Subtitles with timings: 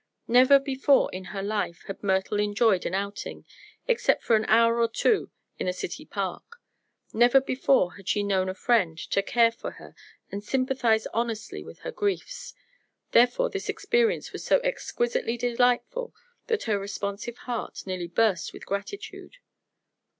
[0.27, 3.45] Never before in her life had Myrtle enjoyed an outing,
[3.87, 6.59] except for an hour or two in a city park;
[7.13, 9.93] never before had she known a friend to care for her
[10.31, 12.55] and sympathize honestly with her griefs.
[13.11, 16.15] Therefore this experience was so exquisitely delightful
[16.47, 19.37] that her responsive heart nearly burst with gratitude.